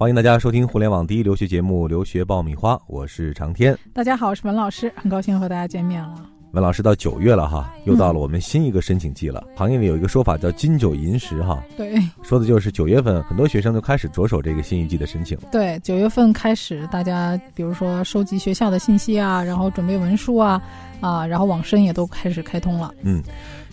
[0.00, 3.76] 欢迎大家收听互联网第一留学节目《留学爆米花》，我是长天。
[3.92, 6.26] 大家好，我是文老师，很高兴和大家见面了。
[6.52, 9.46] 文老师到九月了哈，又到了我们新一个申请季了。
[9.54, 15.36] 行业里有一个说法叫“金九银十”哈，对，说的就是九月份很多学生就开始着手这个新一季的申请。
[15.52, 20.62] 对，九月份开始，大家比如说收集学校的信息啊，然后准备文书啊，
[21.02, 22.90] 啊，然后网申也都开始开通了。
[23.02, 23.22] 嗯，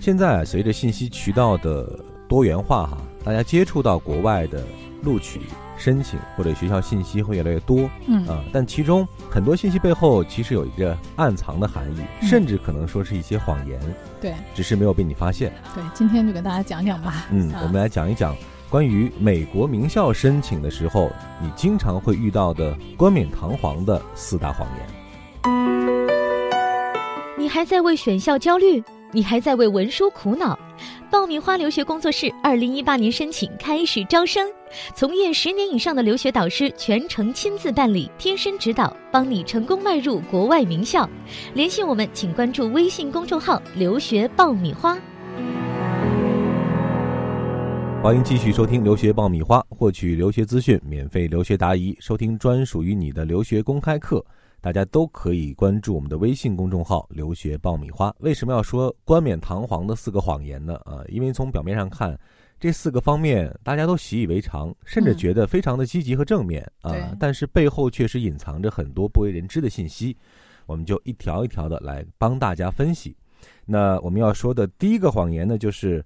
[0.02, 1.98] 现在随着信息渠道的
[2.28, 4.62] 多元化哈，大家接触到国外的
[5.02, 5.40] 录取。
[5.78, 13.80] 申请或者学校信息会越来越多，嗯啊，但其中很多信息背后其实有一个暗藏的含义，甚至可能说是一些谎言，
[14.20, 15.54] 对，只是没有被你发现。
[15.76, 17.28] 对，今天就给大家讲讲吧。
[17.32, 18.36] 嗯，我们来讲一讲
[18.70, 24.88] 关于美国名校申请的时候，你经常会遇到的冠冕堂皇的四大谎言。
[27.38, 28.84] 你还在为选校焦虑？
[29.14, 30.58] 你还在为文书苦恼？
[31.10, 34.46] 爆米花留学工作室二零一八年申请开始招生，
[34.94, 41.10] 从业十年以上的留学导师全程亲自办理，贴身指导，帮你成功迈入国外名校。
[41.54, 44.98] 联系我们，请关注微信公众号“留学爆米花”。
[48.04, 54.26] 欢迎继续收听《留学爆米花》，获取留学资讯，免费留学答疑，收听专属于你的留学公开课。
[54.68, 58.14] 大家都可以关注我们的微信公众号“留学爆米花”。
[58.20, 60.76] 为什么要说冠冕堂皇的四个谎言呢？
[60.84, 62.20] 啊，因为从表面上看，
[62.60, 66.94] 这四个方面大家都习以为常，甚至觉得非常的积极和正面啊。
[67.18, 70.18] 但是背后确实隐藏着很多不为人知的信息。
[70.66, 73.16] 我们就一条一条的来帮大家分析。
[73.66, 76.04] 那我们要说的第一个谎言呢，就是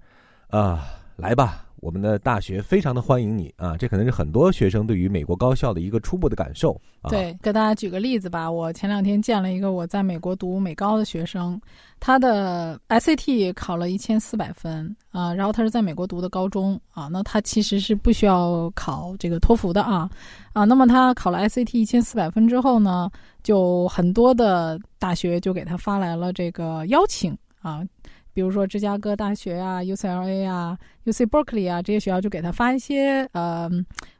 [0.49, 1.65] 啊，来吧。
[1.81, 3.75] 我们的大学非常的欢迎你啊！
[3.75, 6.79] 这可能是很多学生对于美国高校的一个初步的感受。
[7.09, 8.49] 对，给大家举个例子吧。
[8.49, 11.59] 我前两天见了一个我在美国读美高的学生，
[11.99, 20.07] 他的 SAT 考了一千四百分啊，然后他是在美国读的高中啊，那他其实是不需要考这个托福的啊
[20.53, 20.63] 啊。
[20.65, 23.09] 那么他考了 SAT 一千四百分之后呢，
[23.41, 27.83] 就很多的大学就给他发来了这个邀请啊。
[28.33, 33.69] 比如说芝加哥大学啊、UCLA 啊、UC Berkeley 啊这些学校就给他发一些呃，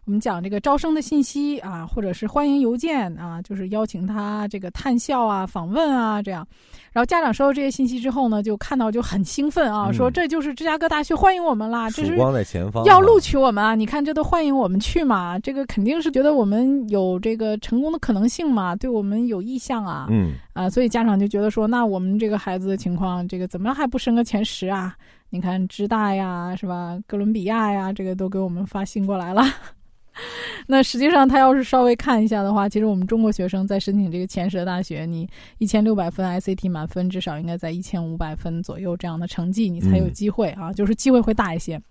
[0.05, 6.45] 我们讲这个招生的信息啊，或者是欢迎邮件啊，就是邀请他这个探校啊、访问啊这样。
[6.91, 13.75] 然后家长收到这些信息之后呢，就看到就很兴奋啊，说这就是芝加哥大学欢迎我们啦，这是光在前方要录取我们啊！
[13.75, 24.95] 你看这都欢迎我们去嘛，这个肯定是觉得我们有这个成功的可能性嘛，对我们有意向啊，嗯啊，所以家长就觉得说，那我们这个孩子的情况，这个怎么还不升个前十啊？
[25.31, 26.99] 你看芝大呀，是吧？
[27.07, 29.41] 哥伦比亚呀，这个都给我们发信过来了。
[30.67, 35.27] 那实际上，他要是稍微看一下的话，其实我们中国学生在申请这个前十的大学，你
[35.57, 41.81] 一千六百分 SAT 满分，至少应该在一千五百分左右这样的成绩，你才有机会啊，就是机会会大一些。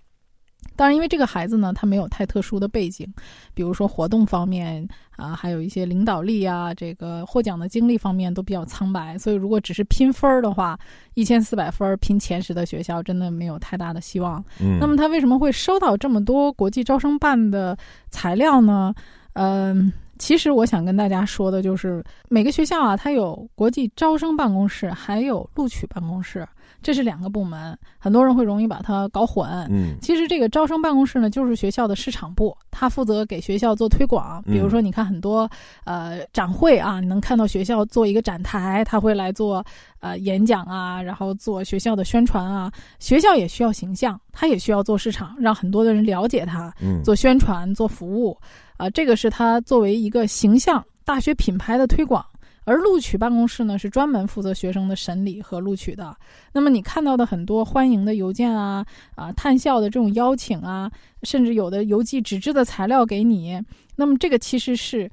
[0.81, 3.07] 当然，因为这个孩子呢，他没有太特殊的背景，
[3.53, 10.79] 比如说活动方面啊，还有一些领导力啊，这个获奖的经历方面都比较苍白，所以如果只是拼分儿的话，
[11.13, 14.43] 一千四百分拼前十的学校，真的没有太大的希望。
[14.59, 17.77] 嗯，那么他为什么会收到这么多国际招生办的
[18.09, 18.95] 材料呢？
[19.35, 26.47] 嗯，其实我想跟大家说的就是，每个学校啊，它有国际招生办公室，还有录取办公室。
[26.83, 29.47] 这是两个部门，很多人会容易把它搞混。
[29.71, 34.43] 嗯，其实这个招生办公室呢，就是学校的市场部，它负责给学校做推广。
[34.45, 35.51] 比如说，你看很多
[35.85, 39.65] 呃展会啊，你能看到学校做一个展台，他会来做
[40.01, 42.71] 呃演讲啊，然后做学校的宣传啊。
[42.99, 46.73] 学校也需要形象，他也需要做市场，让很多的人了解他，
[47.05, 48.39] 做宣传、做服务
[48.81, 48.91] 啊。
[48.91, 52.25] 这个是它作为一个形象大学品牌的推广。
[52.65, 56.15] 而录取办公室呢，是专门负责学生的审理和录取的。
[56.53, 58.87] 那么你看到的很多欢迎的邮件啊，
[59.17, 60.89] 啊探校的这种邀请啊，
[61.25, 63.61] 甚至有的邮寄纸质的材料给你，
[63.97, 65.11] 那么这个其实是，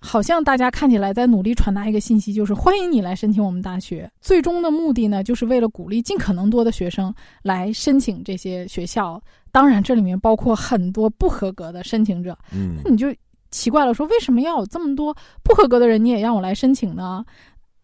[0.00, 4.10] 好像大家看起来在努力传达一个信息，就是欢迎你来申请我们大学。
[4.20, 9.22] 最终的目的呢，就是为了鼓励尽可能多的学生来申请这些学校。
[9.52, 12.36] 当然，这里面包括很多不合格的申请者。
[12.52, 13.14] 嗯，那你就。
[13.52, 15.12] 奇怪了，说为什么要有这么多
[15.42, 17.24] 不合格的人，你也让我来申请呢？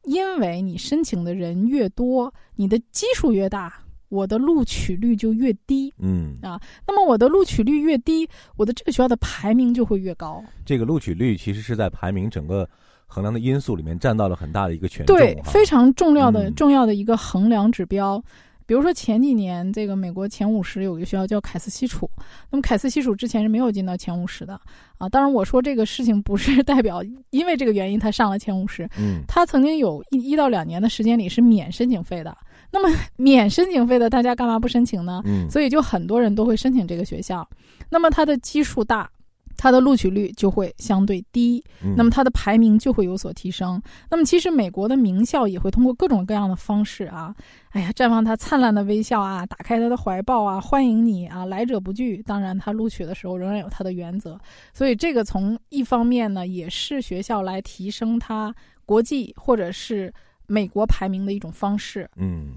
[0.04, 3.74] 因为你申请的人越多，你的基数越大，
[4.08, 5.92] 我的录取率就越低。
[5.98, 10.42] 嗯啊，那么我的录取率越低，我的这个学校的排名就会越高。
[10.64, 12.68] 这个录取率其实是在排名整个
[13.06, 18.22] 衡量的因素里面占到了很大的一个权重，对，非常重要的重要的一个衡量指标。
[18.68, 22.10] 比如说前几年，这个美国前五十有一个学校叫凯斯西楚，
[22.50, 24.60] 那么凯斯西楚之前是没有进到前五十的
[24.98, 25.08] 啊。
[25.08, 27.00] 当然，我说这个事情不是代表
[27.30, 32.36] 因为这个原因他上了前五十，嗯，他曾经有一一到两年的时间里是免申请费的。
[32.76, 35.22] 那么 免申请费的，大家干嘛不申请呢？
[35.24, 37.48] 嗯，所以就很多人都会申请这个学校。
[37.88, 39.10] 那么它的基数大，
[39.56, 41.64] 它的录取率就会相对低，
[41.96, 43.80] 那么它的排名就会有所提升。
[44.10, 47.34] 那么其实美国的名校也会通过各种各样的方式啊，
[47.70, 52.22] 哎呀，绽放它灿烂的微笑啊，打开它的怀抱啊，欢迎你啊，来者不拒。
[52.24, 54.38] 当然，它录取的时候仍然有它的原则。
[54.74, 60.12] 所以这个从一方面呢，也是学校来提升它国际或者是
[60.46, 62.06] 美国排名的一种方式。
[62.16, 62.48] 嗯。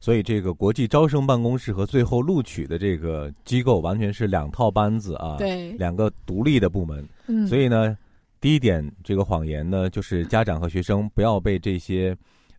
[0.00, 7.08] 所以，这个国际招生办公室和最后录取的这个机构完全是两套班子啊，对，两个独立的部门。
[7.26, 7.96] 嗯，所以呢，
[8.40, 12.16] 第一点，这个谎言呢，就是家长和学生不要被这些。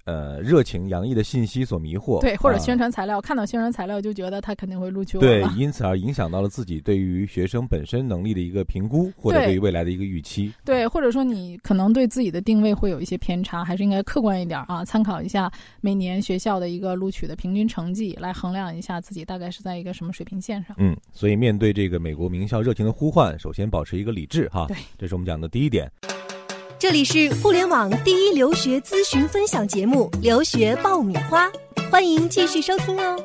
[0.07, 9.53] 呃，热情洋溢的信息所迷惑，对，或者宣传材料，看到宣传材料就觉得他肯定会录取我，对，因此而影响到了自己对于学生本身能力的一个评估， 或者对。
[9.53, 15.51] 于未来的一个预期，对，或者说你可能对自己的定位会有一些偏差，还是应该客观一点啊，参考一下
[15.81, 20.73] 每年学校的一个录取的平均成绩，来衡量一下自己大概是在一个什么水平线上。
[20.79, 25.91] 嗯，所以面对这个美国名校热情的呼唤，首先保持一个理智哈，对，这是我们讲的第一点。
[26.79, 31.47] 这里是互联网第一留学咨询分享节目《留学爆米花》，
[31.89, 33.19] 欢迎继续收听哦。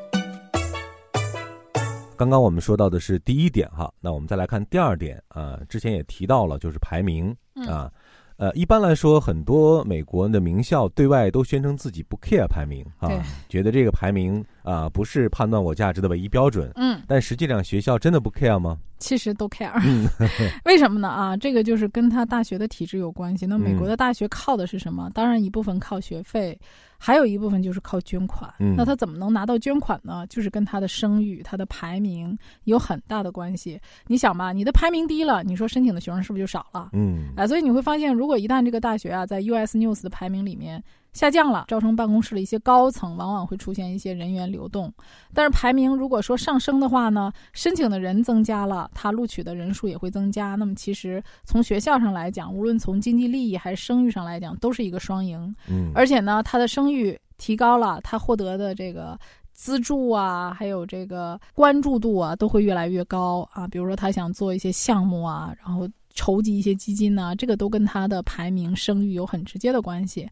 [2.17, 7.37] 刚刚我们说到的是第一点哈，那我们再来看第二点啊，之前也提到了，就是排名
[7.69, 7.93] 啊。
[8.39, 13.11] 呃，一般来说，很多美国的名校对外都宣称自己不 care 排名啊，
[13.51, 16.73] 觉得这个排名啊不是判断我价值的唯一标准。
[16.77, 18.79] 嗯，但实际上学校真的不 care 吗？
[19.03, 19.73] 其实都 care。
[20.65, 21.09] 为什么呢？
[21.09, 23.45] 啊，这个就是跟他大学的体制有关系。
[23.45, 25.11] 那美国的大学靠的是什么？
[25.13, 26.59] 当然一部分靠学费。
[27.05, 30.25] 还有一部分就是靠捐款，那他怎么能拿到捐款呢？
[30.29, 33.77] 就是跟他的声誉、他的排名有很大的关系。
[34.07, 36.91] 你想吧，你的排名低了，你说申请的学生是不是就少了？
[36.93, 40.81] 嗯，啊，所以你会发现，如果一旦这个大学啊在 US News 的排名里面。
[41.13, 44.93] 下降了，招生办公室的一些高层往往会出现一些人员流动，
[45.35, 50.55] 但是排名如果说上升的话呢，申请的人增加了，他录取的人数也会增加。
[50.55, 55.55] 那么其实从学校上来讲，无论从经济利益还是声誉上来讲，都是一个双赢。
[55.69, 59.19] 嗯，而且呢，他的声誉提高了，他获得的这个
[59.53, 63.69] 资助啊，还有这个关注度啊，都会越来越高啊。
[63.69, 70.29] 比如说他想做一些项目啊，然后筹集一些基金呢，这个都跟他的排名声誉有很直接的关系。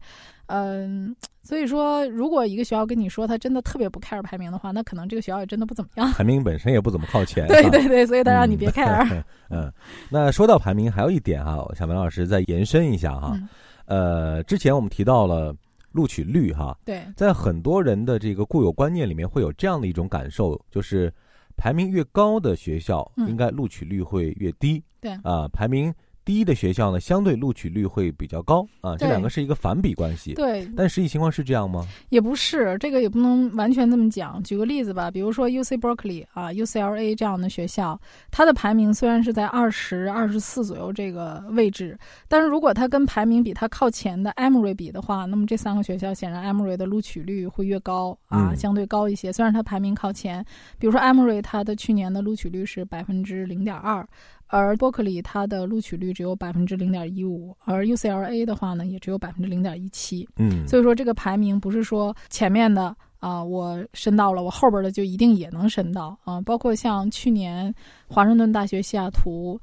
[0.47, 6.11] 嗯，所以说，如果一个学校跟你说他真的特别不 care 排名的话，那可能这个学校也真的不怎么样。
[6.11, 7.47] 排名本身也不怎么靠前。
[7.49, 9.23] 对对对，所以他让你别 care。
[9.49, 9.71] 嗯，
[10.09, 13.39] 那说到排名，还有一点哈，小明老师再延伸一下哈。
[13.85, 15.55] 呃，之前我们提到了
[15.93, 16.77] 录取率哈。
[16.83, 17.01] 对。
[17.15, 21.13] 在很多人的这个固有观念里面，会有这样的一种感受，就是
[21.61, 24.83] 排名越高的学校，应该录取率会越低。
[24.99, 25.11] 对。
[25.21, 25.93] 啊，排名。
[26.23, 30.33] 低的学校呢，相对录取率会比较高啊，这两个是一个反比关系。
[30.33, 31.87] 对，但实际情况是这样吗？
[32.09, 34.41] 也不是，这个也不能完全这么讲。
[34.43, 41.97] 举个例子吧，比如说 U C Berkeley 啊，UCLA 这样的学校，它的排名虽然是在二十二十四左右这个位置，
[42.27, 49.33] 但是如果它跟排名比它靠前的 Emory 比的话，那么这三个学校显然 Emory 的录取率会越高啊，相对高一些。
[49.33, 50.45] 虽然它排名靠前，
[50.77, 54.07] 比如说 Emory 它的去年的录取率是百分之零点二。
[54.51, 60.27] 而伯克利它的录取率只有百分之零点一五，而 UCLA 的话呢，也只有百分之零点一七。
[60.35, 66.41] 嗯，所以说这个排名不是说前面的啊，我申到了，我后边的就一定也能申到啊。
[66.41, 67.73] 包括像去年
[68.07, 69.59] 华盛顿大学西雅图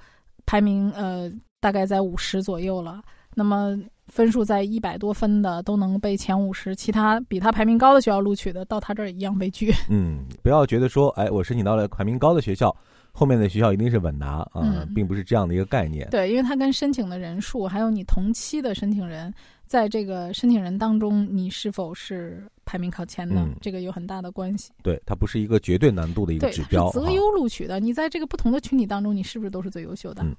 [0.47, 1.31] 排名呃
[1.61, 3.03] 大概在五十左右了，
[3.35, 9.71] 那么分数在一百多分的都能被前五十，其他比他排名高的学校录取的到他这儿一样被拒。
[9.91, 12.75] 嗯，不要觉得说，哎，我申请到了排名高的学校。
[13.19, 16.09] 后面的学校一定是稳拿啊，并不是这样的一个概念。
[16.09, 19.35] 对，因为它跟申请的人数，还有你同期的申请人，
[19.67, 24.71] 在这个申请人当中，你是否是排名靠前的，这个有很大的关系。
[24.85, 26.89] 对，它不是一个绝对难度的一个指标。
[26.91, 30.23] 择优录取的，你在这个不同的群体当中，你是不是都是最优秀的？
[30.23, 30.37] 嗯。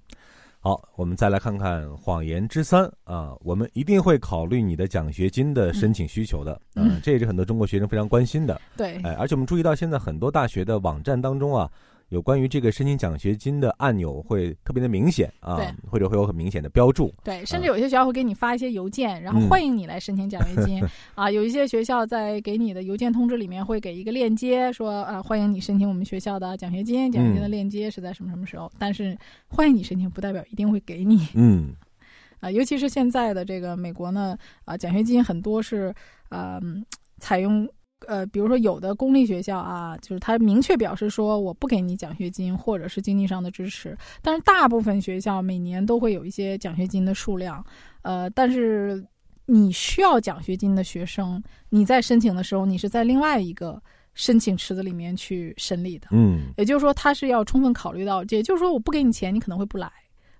[0.62, 6.62] 好，我们再来看看谎言之三啊，我们一定会考虑你的奖学金的申请需求的。
[6.76, 8.62] 嗯，这也是很多中国学生非常关心的。
[8.78, 9.02] 对。
[9.04, 11.70] 哎，而且我们注意到，现在很多大学的网站当中啊。
[12.10, 17.14] 有关于这个申请奖学金的按钮会特别的明显啊，或者会有很明显的标注。
[17.24, 21.30] 对，甚至有些学校会给你发一些邮件，然后欢迎你来申请奖学金 啊。
[21.30, 28.72] 有一些学校在给你的邮件通知里面会给一个链接，说啊欢迎你申请我们学校的奖学金，奖学金的链接是在什么什么时候。
[28.80, 29.16] 但是
[29.48, 31.28] 欢迎你申请不代表一定会给你。
[31.36, 31.76] 嗯，
[32.42, 34.36] 啊，尤其是现在的这个美国呢，
[34.66, 35.94] 啊奖学金很多是
[36.30, 36.60] 呃
[37.20, 37.70] 采用。
[38.08, 47.64] 呃，比如说有的公立学校啊，就是他明确表示说我不给你奖学金或者是经济上的支持，但是大部分学校每年都会有一些奖学金的数量。
[48.02, 49.06] 呃，但是
[49.46, 53.82] 你需要奖学金的学生，你在申请的时候，你是在另外一个
[54.14, 56.08] 申请池子里面去审理的。
[56.12, 59.92] 嗯，也就是说他是要充分考虑到，也就是说我不给你钱，你可能会不来。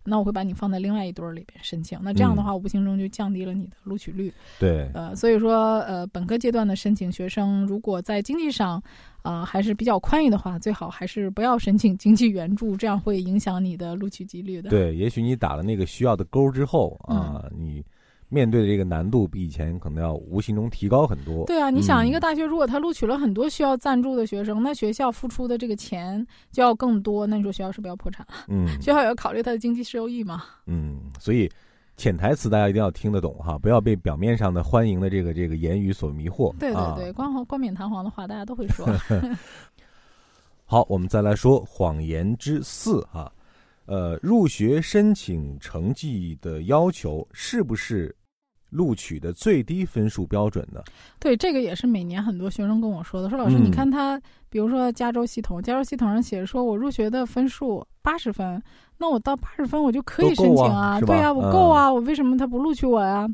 [0.10, 2.00] 那我会把你放在另外一堆儿里边申请。
[2.02, 4.34] 那这样的话，无形中就降低了你的录取率。
[4.60, 8.82] 对，呃，所以说，呃，本科阶段的申请学生，如果在经济上，
[9.22, 14.70] 啊，还是比较宽裕的话，最好还是不要申请经济援助，这样会影响你的录取几率的。
[14.70, 17.86] 对，也许你打了那个需要的勾之后啊，你。
[18.30, 21.46] 面对的这个难度比以前可能要无形中提高很多。
[21.48, 28.46] 对啊，你想一个大学，如果他录取了很多需要赞助的学生，那学校付出的这个钱就要更多，那你说学校是不是要破产了？
[28.48, 30.44] 嗯， 学校也要考虑它的经济收益嘛。
[30.68, 31.50] 嗯，所以
[31.98, 36.56] 潜台词大家一定要听得懂哈，不要被表面上的欢迎的这个这个言语所迷惑。
[36.58, 38.86] 对对对，冠冠冕堂皇的话大家都会说。
[40.68, 43.32] 好，我们再来说谎言之四哈，
[43.88, 48.16] 呃，入学申请成绩的要求是不是？
[48.70, 50.82] 录取的最低分数标准呢，
[51.20, 53.30] 对，这个也是每年很多学生跟我说的。
[53.30, 58.62] 说老师，你看他，比如说加州系统，加州系统上写说我入学的分数八十分，
[58.98, 63.28] 那我到八十分我就可以申请啊，对呀，我够啊，我为什么他不录取我呀？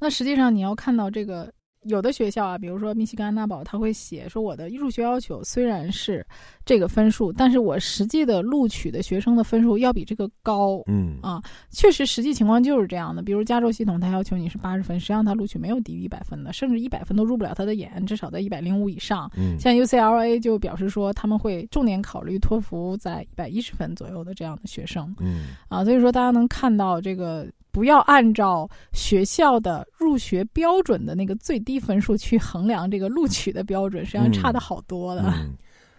[0.00, 1.52] 那实际上你要看到这个。
[1.88, 6.24] 有的学校啊，比如说密西根安娜堡，他会写说我的入学要求虽然是
[6.64, 10.82] 这个分数，但是我实际的录取的学生的分数要比这个高。
[10.86, 13.22] 嗯啊，确实实际情况就是这样的。
[13.22, 19.30] 比如加州系统，它要求你是八十分，实际上它录取没有低于一百分的，甚至一百分都入不了他的眼，至少在一百零五以上。
[19.36, 25.14] 嗯，像 UCLA 就表示说他们会重点考虑托福在一百一十分左右的这样的学生。
[25.20, 27.46] 嗯啊，所以说大家能看到这个。
[27.70, 35.32] 不要按照学校的入学标准的那个最低分数去衡量这个录取的标准，实际上差的好多的。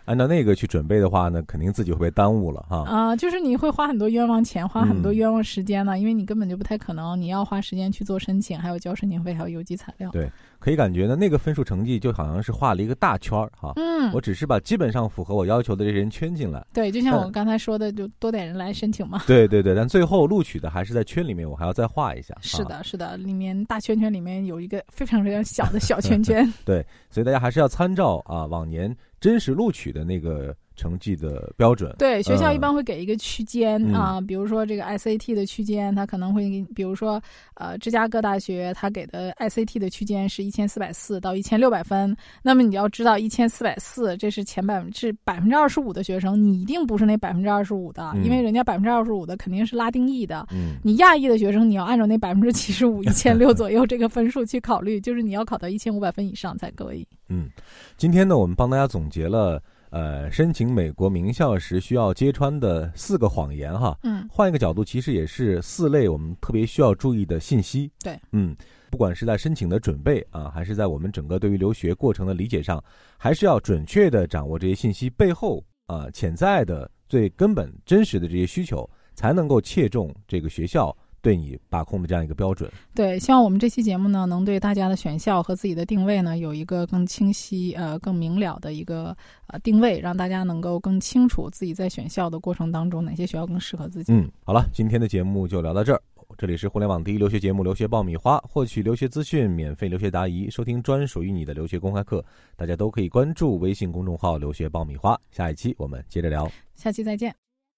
[0.10, 2.78] 按照那个去准备的话呢，肯定自己会被耽误了哈。
[2.88, 10.10] 啊，就是你会花很多冤枉钱，花很多冤枉时间呢，因为你根本就不太可能，你要花时间去做申请，还有交申请费，还有邮寄材料。
[10.10, 13.74] 对，可以感觉呢，那个分数成绩就好像是画了一个大圈儿哈。
[13.76, 16.66] 嗯，我只是把基本上符合我要求的这些人圈进来。
[16.74, 19.22] 对，就像我刚才说的，就多点人来申请嘛。
[19.28, 22.36] 对对对，但最后录取的还是在圈里面，我还要再画一下。
[22.42, 26.52] 是的，是的，里面大圈圈里面有一个非常非常小的小圈圈。
[26.66, 30.56] 对，所以大家还是要参照啊往年真实录取的那个。
[30.80, 37.22] 成绩的标准，对学校一般会给一个区间啊，比如说这个 SAT 的区间，它可能会给，比如说
[37.56, 57.06] 呃，芝加哥大学它给的 SAT 的区间是一千四百四到一千六百分，那么你要知道一千四百四这是前百分之百分之二十五的学生，你一定不是那百分之二十五的，因为人家百分之二十五的肯定是拉丁裔的，嗯你亚裔的学生你要按照那百分之七十五一千六左右这个分数去考虑，就是你要考到一千五百分以上才可以。
[57.28, 57.50] 嗯，
[57.98, 59.62] 今天呢，我们帮大家总结了。
[59.90, 67.92] 呃，申请美国名校时需要揭穿的四个谎言哈，嗯，换一个角度，其实也是四类我们特别需要注意的信息。
[68.04, 68.56] 对，嗯，
[68.92, 72.84] 不管是在申请的准备啊，还是在我们整个对于留学过程的理解上，
[73.18, 80.96] 还是要准确的掌握这些信息背后啊潜在的最根本真实的这些需求，才能够切中这个学校。
[81.22, 89.16] 对你把控的这样一个标准，对，希望我们这期节目呢，能对大家的选校和自己的定位呢，有一个更清晰、呃，更明了的一个
[89.48, 94.14] 呃定位，让大家能够更清楚自己在选校的过程当中哪些学校更适合自己。
[94.14, 96.02] 嗯，好了，今天的节目就聊到这儿。
[96.38, 102.24] 这里是互联网第一留学节目《留学爆米花》，获取留学资讯、免费留学答疑、收听专属于你的留学公开课，
[102.56, 105.20] 大家都可以关注微信公众号“留学爆米花”。
[105.32, 107.49] 下一期我们接着聊，下期再见。